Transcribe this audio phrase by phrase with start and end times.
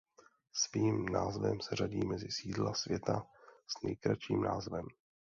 [0.53, 3.27] Svým názvem se řadí mezi sídla světa
[3.67, 4.85] s nejkratším názvem.